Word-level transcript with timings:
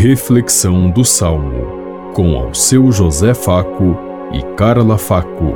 Reflexão 0.00 0.88
do 0.88 1.04
Salmo, 1.04 2.12
com 2.14 2.36
ao 2.36 2.54
seu 2.54 2.92
José 2.92 3.34
Faco 3.34 3.96
e 4.32 4.40
Carla 4.54 4.96
Faco. 4.96 5.54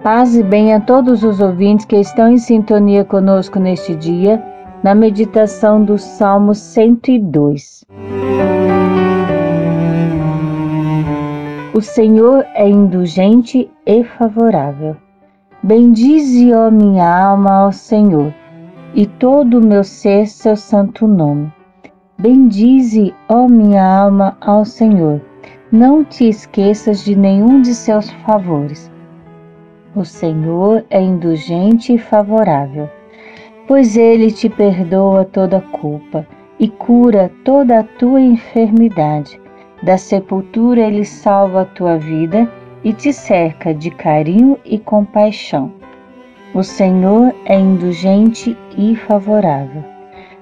Paz 0.00 0.36
e 0.36 0.44
bem 0.44 0.72
a 0.74 0.78
todos 0.80 1.24
os 1.24 1.40
ouvintes 1.40 1.84
que 1.84 1.96
estão 1.96 2.28
em 2.28 2.38
sintonia 2.38 3.04
conosco 3.04 3.58
neste 3.58 3.96
dia, 3.96 4.40
na 4.80 4.94
meditação 4.94 5.84
do 5.84 5.98
Salmo 5.98 6.54
102. 6.54 7.84
O 11.74 11.80
Senhor 11.80 12.46
é 12.54 12.68
indulgente 12.68 13.68
e 13.84 14.04
favorável. 14.04 14.96
Bendize, 15.64 16.52
ó 16.54 16.70
minha 16.70 17.26
alma, 17.26 17.64
ao 17.64 17.72
Senhor, 17.72 18.32
e 18.94 19.06
todo 19.06 19.58
o 19.58 19.66
meu 19.66 19.82
ser 19.82 20.26
seu 20.26 20.56
santo 20.56 21.06
nome. 21.06 21.52
Bendize, 22.18 23.14
ó 23.28 23.48
minha 23.48 23.84
alma, 23.84 24.36
ao 24.40 24.64
Senhor. 24.64 25.20
Não 25.70 26.04
te 26.04 26.28
esqueças 26.28 27.02
de 27.04 27.16
nenhum 27.16 27.62
de 27.62 27.74
seus 27.74 28.10
favores. 28.24 28.92
O 29.96 30.04
Senhor 30.04 30.84
é 30.90 31.00
indulgente 31.00 31.94
e 31.94 31.98
favorável, 31.98 32.88
pois 33.66 33.96
ele 33.96 34.30
te 34.30 34.48
perdoa 34.48 35.24
toda 35.24 35.60
culpa 35.60 36.26
e 36.58 36.68
cura 36.68 37.30
toda 37.44 37.80
a 37.80 37.82
tua 37.82 38.20
enfermidade. 38.20 39.40
Da 39.82 39.98
sepultura 39.98 40.80
ele 40.80 41.04
salva 41.04 41.62
a 41.62 41.64
tua 41.64 41.98
vida 41.98 42.48
e 42.84 42.92
te 42.92 43.12
cerca 43.12 43.74
de 43.74 43.90
carinho 43.90 44.58
e 44.64 44.78
compaixão. 44.78 45.72
O 46.54 46.62
Senhor 46.62 47.34
é 47.46 47.58
indulgente 47.58 48.54
e 48.76 48.94
favorável. 48.94 49.82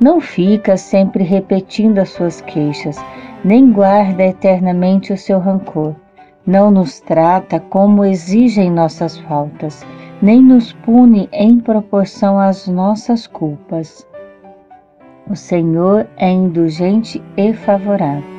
Não 0.00 0.20
fica 0.20 0.76
sempre 0.76 1.22
repetindo 1.22 1.98
as 1.98 2.10
suas 2.10 2.40
queixas, 2.40 2.96
nem 3.44 3.70
guarda 3.70 4.24
eternamente 4.24 5.12
o 5.12 5.16
seu 5.16 5.38
rancor. 5.38 5.94
Não 6.44 6.72
nos 6.72 6.98
trata 6.98 7.60
como 7.60 8.04
exigem 8.04 8.68
nossas 8.68 9.16
faltas, 9.18 9.86
nem 10.20 10.42
nos 10.42 10.72
pune 10.72 11.28
em 11.32 11.60
proporção 11.60 12.36
às 12.36 12.66
nossas 12.66 13.28
culpas. 13.28 14.04
O 15.30 15.36
Senhor 15.36 16.08
é 16.16 16.28
indulgente 16.28 17.22
e 17.36 17.52
favorável 17.52 18.31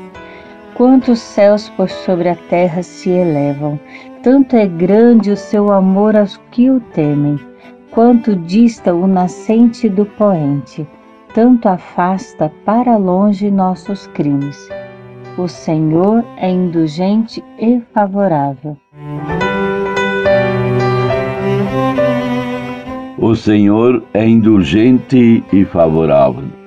Quantos 0.75 1.19
céus 1.19 1.69
por 1.69 1.87
sobre 1.87 2.29
a 2.29 2.35
terra 2.35 2.81
se 2.81 3.11
elevam, 3.11 3.79
tanto 4.23 4.55
é 4.55 4.65
grande 4.65 5.29
o 5.29 5.37
seu 5.37 5.71
amor 5.71 6.15
aos 6.15 6.37
que 6.49 6.67
o 6.67 6.79
temem, 6.79 7.39
quanto 7.91 8.35
dista 8.35 8.91
o 8.91 9.05
nascente 9.05 9.87
do 9.87 10.03
poente, 10.03 10.87
tanto 11.31 11.69
afasta 11.69 12.51
para 12.65 12.97
longe 12.97 13.51
nossos 13.51 14.07
crimes. 14.07 14.67
O 15.37 15.47
Senhor 15.47 16.25
é 16.37 16.49
indulgente 16.49 17.43
e 17.59 17.79
favorável. 17.93 18.75
O 23.19 23.35
Senhor 23.35 24.03
é 24.11 24.27
indulgente 24.27 25.43
e 25.53 25.65
favorável 25.65 26.62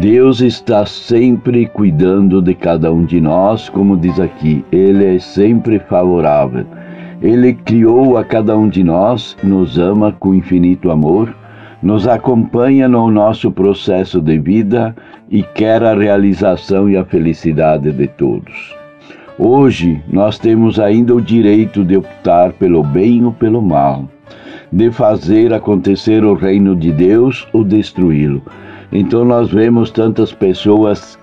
Deus 0.00 0.40
está 0.40 0.84
sempre 0.84 1.66
cuidando 1.66 2.42
de 2.42 2.52
cada 2.52 2.92
um 2.92 3.04
de 3.04 3.20
nós, 3.20 3.68
como 3.68 3.96
diz 3.96 4.18
aqui, 4.18 4.64
Ele 4.72 5.14
é 5.16 5.18
sempre 5.20 5.78
favorável. 5.78 6.66
Ele 7.22 7.54
criou 7.54 8.16
a 8.16 8.24
cada 8.24 8.58
um 8.58 8.68
de 8.68 8.82
nós, 8.82 9.36
nos 9.40 9.78
ama 9.78 10.10
com 10.10 10.34
infinito 10.34 10.90
amor, 10.90 11.32
nos 11.80 12.08
acompanha 12.08 12.88
no 12.88 13.08
nosso 13.08 13.52
processo 13.52 14.20
de 14.20 14.36
vida 14.36 14.96
e 15.30 15.44
quer 15.44 15.84
a 15.84 15.94
realização 15.94 16.90
e 16.90 16.96
a 16.96 17.04
felicidade 17.04 17.92
de 17.92 18.08
todos. 18.08 18.74
Hoje 19.38 20.02
nós 20.12 20.40
temos 20.40 20.80
ainda 20.80 21.14
o 21.14 21.20
direito 21.20 21.84
de 21.84 21.96
optar 21.96 22.52
pelo 22.54 22.82
bem 22.82 23.24
ou 23.24 23.32
pelo 23.32 23.62
mal, 23.62 24.08
de 24.72 24.90
fazer 24.90 25.54
acontecer 25.54 26.24
o 26.24 26.34
reino 26.34 26.74
de 26.74 26.90
Deus 26.90 27.46
ou 27.52 27.62
destruí-lo 27.62 28.42
então 28.92 29.24
nós 29.24 29.50
vemos 29.50 29.90
tantas 29.90 30.32
pessoas 30.32 31.18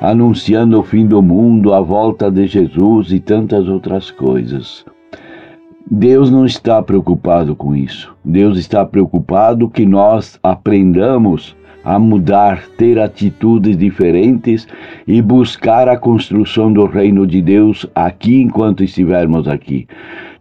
anunciando 0.00 0.78
o 0.78 0.82
fim 0.82 1.06
do 1.06 1.22
mundo, 1.22 1.72
a 1.72 1.80
volta 1.80 2.30
de 2.30 2.46
Jesus 2.46 3.12
e 3.12 3.20
tantas 3.20 3.68
outras 3.68 4.10
coisas. 4.10 4.84
Deus 5.88 6.30
não 6.30 6.44
está 6.44 6.82
preocupado 6.82 7.54
com 7.54 7.74
isso. 7.74 8.12
Deus 8.24 8.58
está 8.58 8.84
preocupado 8.84 9.68
que 9.68 9.86
nós 9.86 10.38
aprendamos 10.42 11.54
a 11.84 12.00
mudar, 12.00 12.64
ter 12.76 12.98
atitudes 12.98 13.78
diferentes 13.78 14.66
e 15.06 15.22
buscar 15.22 15.88
a 15.88 15.96
construção 15.96 16.72
do 16.72 16.84
reino 16.84 17.24
de 17.24 17.40
Deus 17.40 17.86
aqui 17.94 18.42
enquanto 18.42 18.82
estivermos 18.82 19.46
aqui. 19.46 19.86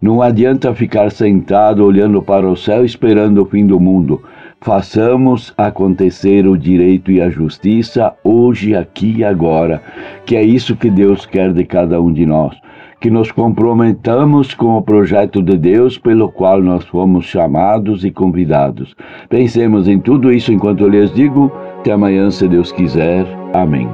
Não 0.02 0.24
adianta 0.24 0.74
ficar 0.74 1.12
sentado 1.12 1.86
olhando 1.86 2.20
para 2.24 2.50
o 2.50 2.58
céu 2.58 2.84
esperando 2.84 3.44
o 3.44 3.46
fim 3.46 3.68
do 3.68 3.80
mundo. 3.80 4.24
Façamos 4.62 5.54
acontecer 5.58 6.48
o 6.48 6.58
direito 6.58 7.12
e 7.12 7.22
a 7.22 7.30
justiça 7.30 8.14
hoje, 8.24 8.76
aqui 8.76 9.18
e 9.18 9.24
agora, 9.24 9.82
que 10.26 10.36
é 10.36 10.44
isso 10.44 10.76
que 10.76 10.90
Deus 10.90 11.26
quer 11.26 11.54
de 11.54 11.64
cada 11.64 12.02
um 12.02 12.12
de 12.12 12.26
nós. 12.26 12.56
Que 13.00 13.10
nos 13.12 13.32
comprometamos 13.32 14.54
com 14.56 14.78
o 14.78 14.82
projeto 14.82 15.42
de 15.44 15.56
Deus 15.58 15.98
pelo 15.98 16.30
qual 16.30 16.62
nós 16.62 16.84
fomos 16.86 17.26
chamados 17.26 18.04
e 18.04 18.10
convidados. 18.10 18.96
Pensemos 19.30 19.88
em 19.88 20.00
tudo 20.00 20.32
isso 20.32 20.52
enquanto 20.52 20.82
eu 20.82 20.90
lhes 20.90 21.14
digo. 21.14 21.52
Até 21.80 21.92
amanhã, 21.92 22.32
se 22.32 22.48
Deus 22.48 22.72
quiser. 22.72 23.26
Amém. 23.54 23.88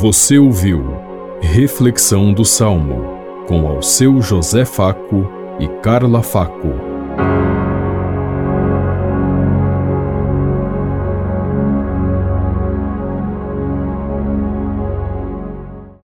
Você 0.00 0.38
ouviu 0.38 0.84
Reflexão 1.40 2.32
do 2.32 2.44
Salmo 2.44 3.18
com 3.48 3.66
ao 3.66 3.82
seu 3.82 4.22
José 4.22 4.64
Faco 4.64 5.28
e 5.58 5.66
Carla 5.82 6.22
Faco. 6.22 6.91